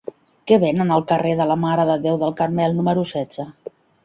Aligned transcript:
Què 0.51 0.57
venen 0.63 0.93
al 0.95 1.05
carrer 1.11 1.33
de 1.41 1.47
la 1.51 1.57
Mare 1.67 1.85
de 1.91 1.99
Déu 2.07 2.19
del 2.25 2.35
Carmel 2.41 2.75
número 2.81 3.05
setze? 3.13 3.47